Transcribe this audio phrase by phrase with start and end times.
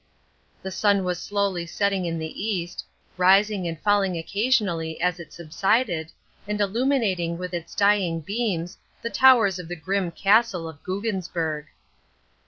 [0.63, 2.83] The sun was slowly setting in the east,
[3.17, 6.09] rising and falling occasionally as it subsided,
[6.47, 11.67] and illuminating with its dying beams the towers of the grim castle of Buggensberg.